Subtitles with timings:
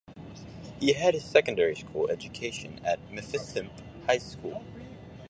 [0.79, 3.69] He had his secondary school education at Mfantsipim
[4.19, 4.63] School.